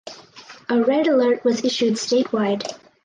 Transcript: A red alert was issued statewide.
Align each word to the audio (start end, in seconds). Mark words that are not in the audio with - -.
A 0.67 0.81
red 0.81 1.05
alert 1.05 1.43
was 1.45 1.63
issued 1.63 1.93
statewide. 1.93 2.63